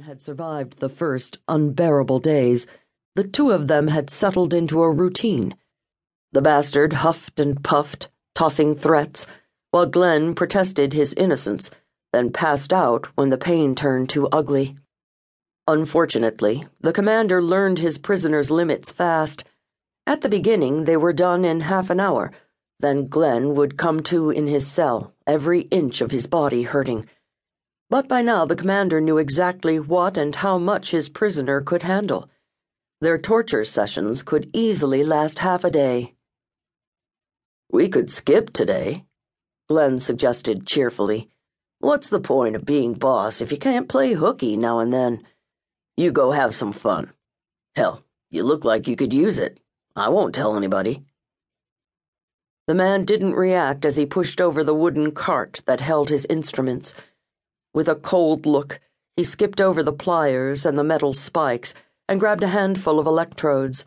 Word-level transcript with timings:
had 0.00 0.22
survived 0.22 0.78
the 0.78 0.88
first 0.88 1.36
unbearable 1.48 2.18
days, 2.18 2.66
the 3.14 3.24
two 3.24 3.50
of 3.50 3.68
them 3.68 3.88
had 3.88 4.08
settled 4.08 4.54
into 4.54 4.82
a 4.82 4.90
routine. 4.90 5.54
The 6.32 6.40
bastard 6.40 6.94
huffed 6.94 7.38
and 7.38 7.62
puffed, 7.62 8.10
tossing 8.34 8.74
threats, 8.74 9.26
while 9.70 9.84
Glenn 9.84 10.34
protested 10.34 10.94
his 10.94 11.12
innocence, 11.12 11.70
then 12.10 12.32
passed 12.32 12.72
out 12.72 13.06
when 13.16 13.28
the 13.28 13.36
pain 13.36 13.74
turned 13.74 14.08
too 14.08 14.28
ugly. 14.28 14.78
Unfortunately, 15.68 16.64
the 16.80 16.94
commander 16.94 17.42
learned 17.42 17.78
his 17.78 17.98
prisoner's 17.98 18.50
limits 18.50 18.90
fast. 18.90 19.44
At 20.06 20.22
the 20.22 20.30
beginning, 20.30 20.84
they 20.84 20.96
were 20.96 21.12
done 21.12 21.44
in 21.44 21.60
half 21.60 21.90
an 21.90 22.00
hour. 22.00 22.32
Then 22.80 23.08
Glenn 23.08 23.54
would 23.56 23.76
come 23.76 24.02
to 24.04 24.30
in 24.30 24.46
his 24.46 24.66
cell, 24.66 25.12
every 25.26 25.60
inch 25.62 26.00
of 26.00 26.12
his 26.12 26.26
body 26.26 26.62
hurting 26.62 27.06
but 27.92 28.08
by 28.08 28.22
now 28.22 28.46
the 28.46 28.56
commander 28.56 29.02
knew 29.02 29.18
exactly 29.18 29.78
what 29.78 30.16
and 30.16 30.36
how 30.36 30.56
much 30.56 30.92
his 30.92 31.10
prisoner 31.10 31.60
could 31.60 31.82
handle. 31.82 32.26
Their 33.02 33.18
torture 33.18 33.66
sessions 33.66 34.22
could 34.22 34.48
easily 34.54 35.04
last 35.04 35.40
half 35.40 35.62
a 35.62 35.70
day. 35.70 36.14
We 37.70 37.90
could 37.90 38.10
skip 38.10 38.50
today, 38.50 39.04
Glenn 39.68 39.98
suggested 39.98 40.66
cheerfully. 40.66 41.28
What's 41.80 42.08
the 42.08 42.18
point 42.18 42.56
of 42.56 42.64
being 42.64 42.94
boss 42.94 43.42
if 43.42 43.52
you 43.52 43.58
can't 43.58 43.90
play 43.90 44.14
hooky 44.14 44.56
now 44.56 44.78
and 44.78 44.90
then? 44.90 45.24
You 45.94 46.12
go 46.12 46.30
have 46.30 46.54
some 46.54 46.72
fun. 46.72 47.12
Hell, 47.76 48.02
you 48.30 48.42
look 48.42 48.64
like 48.64 48.88
you 48.88 48.96
could 48.96 49.12
use 49.12 49.38
it. 49.38 49.60
I 49.94 50.08
won't 50.08 50.34
tell 50.34 50.56
anybody. 50.56 51.04
The 52.66 52.74
man 52.74 53.04
didn't 53.04 53.34
react 53.34 53.84
as 53.84 53.96
he 53.96 54.06
pushed 54.06 54.40
over 54.40 54.64
the 54.64 54.74
wooden 54.74 55.12
cart 55.12 55.60
that 55.66 55.80
held 55.82 56.08
his 56.08 56.26
instruments 56.30 56.94
with 57.74 57.88
a 57.88 57.94
cold 57.94 58.46
look, 58.46 58.80
he 59.16 59.24
skipped 59.24 59.60
over 59.60 59.82
the 59.82 59.92
pliers 59.92 60.64
and 60.64 60.78
the 60.78 60.84
metal 60.84 61.12
spikes 61.12 61.74
and 62.08 62.20
grabbed 62.20 62.42
a 62.42 62.48
handful 62.48 62.98
of 62.98 63.06
electrodes. 63.06 63.84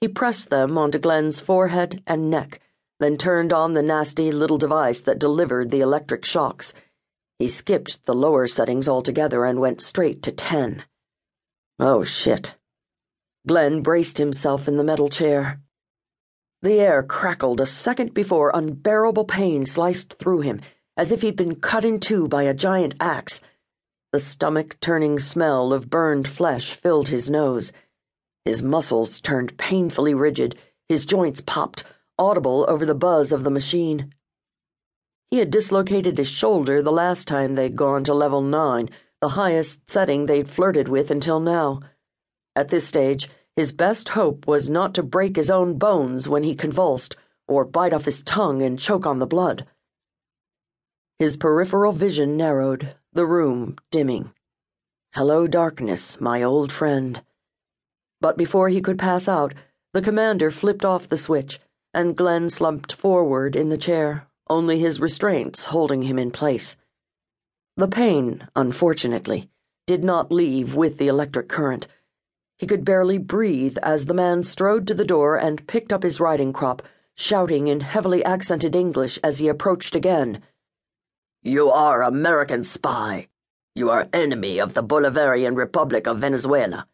He 0.00 0.08
pressed 0.08 0.50
them 0.50 0.78
onto 0.78 0.98
Glenn's 0.98 1.40
forehead 1.40 2.02
and 2.06 2.30
neck, 2.30 2.60
then 2.98 3.16
turned 3.16 3.52
on 3.52 3.74
the 3.74 3.82
nasty 3.82 4.30
little 4.30 4.58
device 4.58 5.00
that 5.00 5.18
delivered 5.18 5.70
the 5.70 5.80
electric 5.80 6.24
shocks. 6.24 6.72
He 7.38 7.48
skipped 7.48 8.04
the 8.06 8.14
lower 8.14 8.46
settings 8.46 8.88
altogether 8.88 9.44
and 9.44 9.60
went 9.60 9.80
straight 9.80 10.22
to 10.24 10.32
10. 10.32 10.84
Oh, 11.78 12.04
shit. 12.04 12.54
Glenn 13.46 13.82
braced 13.82 14.18
himself 14.18 14.68
in 14.68 14.76
the 14.76 14.84
metal 14.84 15.08
chair. 15.08 15.60
The 16.62 16.78
air 16.78 17.02
crackled 17.02 17.60
a 17.60 17.66
second 17.66 18.12
before 18.12 18.50
unbearable 18.52 19.24
pain 19.24 19.64
sliced 19.64 20.14
through 20.18 20.42
him 20.42 20.60
as 21.00 21.10
if 21.10 21.22
he'd 21.22 21.34
been 21.34 21.54
cut 21.54 21.82
in 21.82 21.98
two 21.98 22.28
by 22.28 22.42
a 22.42 22.52
giant 22.52 22.94
axe. 23.00 23.40
The 24.12 24.20
stomach 24.20 24.78
turning 24.80 25.18
smell 25.18 25.72
of 25.72 25.88
burned 25.88 26.28
flesh 26.28 26.74
filled 26.74 27.08
his 27.08 27.30
nose. 27.30 27.72
His 28.44 28.62
muscles 28.62 29.18
turned 29.18 29.56
painfully 29.56 30.12
rigid, 30.12 30.58
his 30.90 31.06
joints 31.06 31.40
popped, 31.40 31.84
audible 32.18 32.66
over 32.68 32.84
the 32.84 32.94
buzz 32.94 33.32
of 33.32 33.44
the 33.44 33.50
machine. 33.50 34.12
He 35.30 35.38
had 35.38 35.50
dislocated 35.50 36.18
his 36.18 36.28
shoulder 36.28 36.82
the 36.82 36.92
last 36.92 37.26
time 37.26 37.54
they'd 37.54 37.76
gone 37.76 38.04
to 38.04 38.12
level 38.12 38.42
nine, 38.42 38.90
the 39.22 39.30
highest 39.30 39.90
setting 39.90 40.26
they'd 40.26 40.50
flirted 40.50 40.88
with 40.88 41.10
until 41.10 41.40
now. 41.40 41.80
At 42.54 42.68
this 42.68 42.86
stage, 42.86 43.30
his 43.56 43.72
best 43.72 44.10
hope 44.10 44.46
was 44.46 44.68
not 44.68 44.92
to 44.96 45.02
break 45.02 45.36
his 45.36 45.50
own 45.50 45.78
bones 45.78 46.28
when 46.28 46.42
he 46.42 46.54
convulsed, 46.54 47.16
or 47.48 47.64
bite 47.64 47.94
off 47.94 48.04
his 48.04 48.22
tongue 48.22 48.60
and 48.60 48.78
choke 48.78 49.06
on 49.06 49.18
the 49.18 49.26
blood. 49.26 49.66
His 51.20 51.36
peripheral 51.36 51.92
vision 51.92 52.38
narrowed, 52.38 52.94
the 53.12 53.26
room 53.26 53.76
dimming. 53.90 54.32
Hello, 55.12 55.46
darkness, 55.46 56.18
my 56.18 56.42
old 56.42 56.72
friend. 56.72 57.22
But 58.22 58.38
before 58.38 58.70
he 58.70 58.80
could 58.80 58.98
pass 58.98 59.28
out, 59.28 59.52
the 59.92 60.00
commander 60.00 60.50
flipped 60.50 60.82
off 60.82 61.08
the 61.08 61.18
switch, 61.18 61.60
and 61.92 62.16
Glenn 62.16 62.48
slumped 62.48 62.94
forward 62.94 63.54
in 63.54 63.68
the 63.68 63.76
chair, 63.76 64.28
only 64.48 64.78
his 64.78 64.98
restraints 64.98 65.64
holding 65.64 66.04
him 66.04 66.18
in 66.18 66.30
place. 66.30 66.78
The 67.76 67.86
pain, 67.86 68.48
unfortunately, 68.56 69.50
did 69.86 70.02
not 70.02 70.32
leave 70.32 70.74
with 70.74 70.96
the 70.96 71.08
electric 71.08 71.50
current. 71.50 71.86
He 72.56 72.66
could 72.66 72.82
barely 72.82 73.18
breathe 73.18 73.76
as 73.82 74.06
the 74.06 74.14
man 74.14 74.42
strode 74.42 74.86
to 74.86 74.94
the 74.94 75.04
door 75.04 75.36
and 75.36 75.68
picked 75.68 75.92
up 75.92 76.02
his 76.02 76.18
riding 76.18 76.54
crop, 76.54 76.80
shouting 77.14 77.68
in 77.68 77.80
heavily 77.80 78.24
accented 78.24 78.74
English 78.74 79.18
as 79.22 79.36
he 79.36 79.48
approached 79.48 79.94
again. 79.94 80.42
You 81.42 81.70
are 81.70 82.02
American 82.02 82.64
spy. 82.64 83.28
You 83.74 83.88
are 83.88 84.10
enemy 84.12 84.60
of 84.60 84.74
the 84.74 84.82
Bolivarian 84.82 85.56
Republic 85.56 86.06
of 86.06 86.18
Venezuela. 86.18 86.86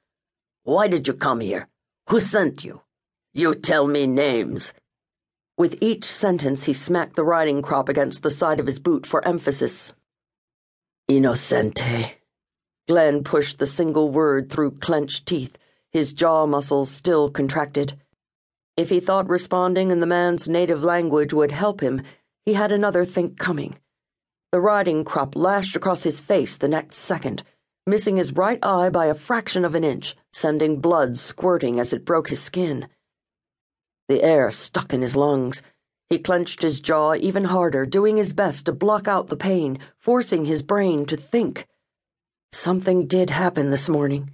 Why 0.62 0.86
did 0.86 1.08
you 1.08 1.14
come 1.14 1.40
here? 1.40 1.66
Who 2.10 2.20
sent 2.20 2.64
you? 2.64 2.82
You 3.34 3.54
tell 3.54 3.88
me 3.88 4.06
names. 4.06 4.72
With 5.58 5.78
each 5.80 6.04
sentence, 6.04 6.62
he 6.62 6.72
smacked 6.72 7.16
the 7.16 7.24
riding 7.24 7.60
crop 7.60 7.88
against 7.88 8.22
the 8.22 8.30
side 8.30 8.60
of 8.60 8.66
his 8.66 8.78
boot 8.78 9.04
for 9.04 9.26
emphasis. 9.26 9.92
Inocente. 11.08 12.14
Glenn 12.86 13.24
pushed 13.24 13.58
the 13.58 13.66
single 13.66 14.10
word 14.10 14.48
through 14.48 14.78
clenched 14.78 15.26
teeth, 15.26 15.58
his 15.90 16.12
jaw 16.12 16.46
muscles 16.46 16.88
still 16.88 17.30
contracted. 17.30 17.98
If 18.76 18.90
he 18.90 19.00
thought 19.00 19.28
responding 19.28 19.90
in 19.90 19.98
the 19.98 20.06
man's 20.06 20.46
native 20.46 20.84
language 20.84 21.32
would 21.32 21.50
help 21.50 21.80
him, 21.80 22.02
he 22.44 22.52
had 22.52 22.70
another 22.70 23.04
think 23.04 23.38
coming. 23.38 23.74
The 24.52 24.60
riding 24.60 25.04
crop 25.04 25.34
lashed 25.34 25.76
across 25.76 26.04
his 26.04 26.20
face 26.20 26.56
the 26.56 26.68
next 26.68 26.96
second, 26.96 27.42
missing 27.86 28.16
his 28.16 28.32
right 28.32 28.58
eye 28.62 28.90
by 28.90 29.06
a 29.06 29.14
fraction 29.14 29.64
of 29.64 29.74
an 29.74 29.84
inch, 29.84 30.16
sending 30.32 30.80
blood 30.80 31.16
squirting 31.16 31.80
as 31.80 31.92
it 31.92 32.04
broke 32.04 32.28
his 32.28 32.40
skin. 32.40 32.88
The 34.08 34.22
air 34.22 34.50
stuck 34.50 34.94
in 34.94 35.02
his 35.02 35.16
lungs. 35.16 35.62
He 36.08 36.18
clenched 36.20 36.62
his 36.62 36.80
jaw 36.80 37.14
even 37.14 37.44
harder, 37.44 37.84
doing 37.84 38.16
his 38.16 38.32
best 38.32 38.66
to 38.66 38.72
block 38.72 39.08
out 39.08 39.26
the 39.26 39.36
pain, 39.36 39.80
forcing 39.98 40.44
his 40.44 40.62
brain 40.62 41.06
to 41.06 41.16
think. 41.16 41.66
Something 42.52 43.06
did 43.06 43.30
happen 43.30 43.70
this 43.70 43.88
morning. 43.88 44.30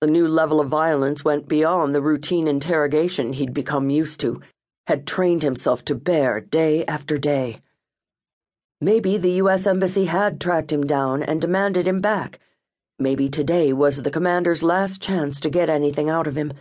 The 0.00 0.06
new 0.06 0.28
level 0.28 0.60
of 0.60 0.68
violence 0.68 1.24
went 1.24 1.48
beyond 1.48 1.92
the 1.92 2.00
routine 2.00 2.46
interrogation 2.46 3.32
he'd 3.32 3.52
become 3.52 3.90
used 3.90 4.20
to, 4.20 4.40
had 4.86 5.08
trained 5.08 5.42
himself 5.42 5.84
to 5.86 5.96
bear 5.96 6.40
day 6.40 6.84
after 6.86 7.18
day. 7.18 7.58
Maybe 8.80 9.16
the 9.16 9.32
U.S. 9.42 9.66
Embassy 9.66 10.04
had 10.04 10.40
tracked 10.40 10.72
him 10.72 10.86
down 10.86 11.24
and 11.24 11.40
demanded 11.40 11.88
him 11.88 12.00
back. 12.00 12.38
Maybe 12.96 13.28
today 13.28 13.72
was 13.72 14.02
the 14.02 14.10
commander's 14.10 14.62
last 14.62 15.02
chance 15.02 15.40
to 15.40 15.50
get 15.50 15.68
anything 15.68 16.08
out 16.08 16.28
of 16.28 16.36
him. 16.36 16.52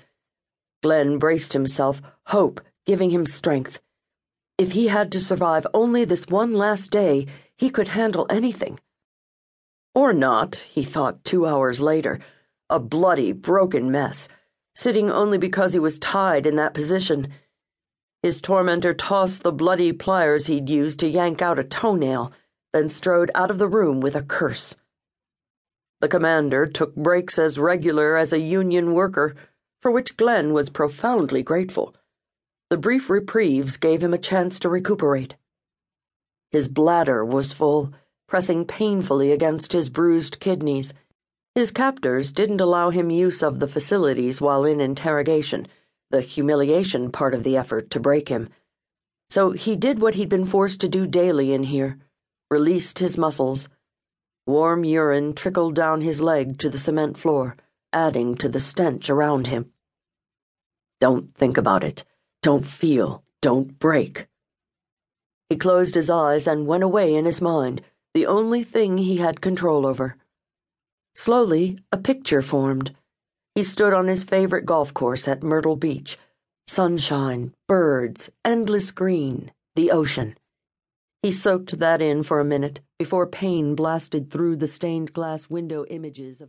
Glenn 0.82 1.20
braced 1.20 1.54
himself, 1.54 2.02
hope 2.28 2.60
giving 2.88 3.12
him 3.12 3.28
strength. 3.28 3.80
If 4.58 4.72
he 4.72 4.88
had 4.88 5.12
to 5.12 5.20
survive 5.20 5.68
only 5.76 6.06
this 6.06 6.26
one 6.26 6.54
last 6.54 6.90
day, 6.90 7.28
he 7.56 7.70
could 7.70 7.90
handle 7.90 8.26
anything. 8.30 8.80
Or 9.94 10.12
not, 10.12 10.56
he 10.56 10.84
thought 10.84 11.24
two 11.24 11.46
hours 11.46 11.82
later, 11.82 12.20
a 12.70 12.80
bloody, 12.80 13.32
broken 13.32 13.92
mess, 13.92 14.28
sitting 14.74 15.12
only 15.12 15.38
because 15.38 15.74
he 15.74 15.80
was 15.80 16.00
tied 16.00 16.48
in 16.48 16.56
that 16.56 16.74
position. 16.74 17.32
His 18.28 18.42
tormentor 18.42 18.94
tossed 18.94 19.44
the 19.44 19.54
bloody 19.54 19.94
pliers 19.94 20.48
he'd 20.48 20.70
used 20.70 21.00
to 21.00 21.08
yank 21.08 21.42
out 21.42 21.58
a 21.58 21.64
toenail, 21.64 22.34
then 22.74 22.90
strode 22.90 23.32
out 23.34 23.50
of 23.50 23.58
the 23.58 23.70
room 23.70 24.02
with 24.02 24.18
a 24.18 24.22
curse. 24.22 24.76
The 26.02 26.10
commander 26.10 26.66
took 26.66 26.94
breaks 26.94 27.40
as 27.40 27.58
regular 27.58 28.18
as 28.18 28.34
a 28.34 28.42
union 28.42 28.94
worker, 28.94 29.34
for 29.82 29.92
which 29.92 30.18
Glenn 30.18 30.52
was 30.52 30.70
profoundly 30.70 31.42
grateful. 31.42 31.96
The 32.70 32.76
brief 32.76 33.10
reprieves 33.10 33.78
gave 33.78 34.04
him 34.04 34.14
a 34.14 34.18
chance 34.18 34.60
to 34.60 34.68
recuperate. 34.68 35.38
His 36.52 36.68
bladder 36.68 37.24
was 37.24 37.54
full, 37.54 37.94
pressing 38.28 38.66
painfully 38.66 39.32
against 39.32 39.72
his 39.72 39.88
bruised 39.88 40.42
kidneys. 40.42 40.94
His 41.56 41.72
captors 41.72 42.34
didn't 42.34 42.60
allow 42.60 42.90
him 42.90 43.10
use 43.10 43.42
of 43.42 43.60
the 43.60 43.70
facilities 43.70 44.42
while 44.42 44.66
in 44.66 44.82
interrogation 44.82 45.66
the 46.10 46.22
humiliation 46.22 47.12
part 47.12 47.34
of 47.34 47.44
the 47.44 47.58
effort 47.58 47.90
to 47.92 48.00
break 48.00 48.30
him. 48.30 48.50
So 49.30 49.52
he 49.52 49.76
did 49.76 50.00
what 50.00 50.16
he'd 50.16 50.30
been 50.30 50.46
forced 50.46 50.82
to 50.82 50.90
do 50.90 51.06
daily 51.06 51.54
in 51.54 51.64
here 51.64 52.00
released 52.50 53.00
his 53.00 53.18
muscles. 53.18 53.70
Warm 54.46 54.86
urine 54.86 55.34
trickled 55.34 55.76
down 55.76 56.02
his 56.02 56.22
leg 56.22 56.58
to 56.60 56.70
the 56.70 56.80
cement 56.80 57.18
floor, 57.18 57.58
adding 57.92 58.36
to 58.36 58.48
the 58.48 58.62
stench 58.62 59.10
around 59.10 59.48
him. 59.48 59.72
Don't 61.00 61.36
think 61.36 61.58
about 61.58 61.84
it. 61.84 62.06
Don't 62.42 62.66
feel. 62.66 63.24
Don't 63.42 63.78
break. 63.80 64.28
He 65.50 65.58
closed 65.58 65.96
his 65.96 66.10
eyes 66.10 66.48
and 66.48 66.68
went 66.68 66.84
away 66.84 67.14
in 67.14 67.26
his 67.26 67.42
mind, 67.42 67.82
the 68.14 68.26
only 68.26 68.64
thing 68.64 68.98
he 68.98 69.18
had 69.18 69.42
control 69.42 69.86
over. 69.86 70.16
Slowly, 71.14 71.80
a 71.92 71.98
picture 71.98 72.42
formed 72.42 72.96
he 73.58 73.64
stood 73.64 73.92
on 73.92 74.06
his 74.06 74.24
favorite 74.24 74.68
golf 74.68 74.94
course 74.94 75.28
at 75.28 75.42
Myrtle 75.42 75.76
Beach. 75.76 76.20
Sunshine, 76.68 77.56
birds, 77.68 78.30
endless 78.46 78.92
green, 78.92 79.52
the 79.76 79.90
ocean. 79.90 80.38
He 81.24 81.32
soaked 81.32 81.80
that 81.80 82.00
in 82.00 82.22
for 82.22 82.40
a 82.40 82.46
minute 82.46 82.82
before 83.00 83.26
pain 83.26 83.74
blasted 83.74 84.30
through 84.30 84.58
the 84.58 84.68
stained 84.68 85.12
glass 85.12 85.50
window 85.50 85.86
images 85.86 86.40
of 86.40 86.46